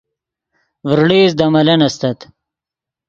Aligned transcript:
ڤرڑئیست 0.87 1.35
دے 1.39 1.45
ملن 1.53 1.81
استت 1.87 2.19